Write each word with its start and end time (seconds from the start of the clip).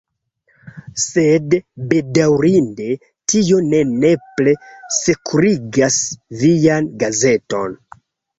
Sed, 1.01 1.55
bedaŭrinde, 1.91 2.87
tio 3.33 3.59
ne 3.67 3.83
nepre 3.91 4.55
sekurigas 4.97 6.01
vian 6.43 6.91
gazeton. 7.07 7.79